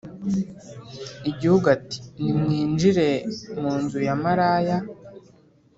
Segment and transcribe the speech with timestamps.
[1.31, 3.07] igihugu ati Nimwinjire
[3.59, 4.77] mu nzu ya maraya